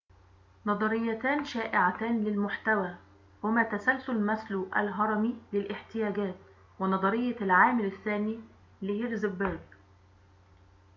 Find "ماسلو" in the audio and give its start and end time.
4.19-4.67